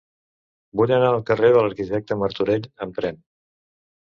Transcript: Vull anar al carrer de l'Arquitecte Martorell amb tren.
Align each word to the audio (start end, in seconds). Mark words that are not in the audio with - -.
Vull 0.79 0.93
anar 0.97 1.11
al 1.15 1.21
carrer 1.27 1.51
de 1.57 1.61
l'Arquitecte 1.67 2.19
Martorell 2.23 2.67
amb 2.89 2.99
tren. 3.01 3.23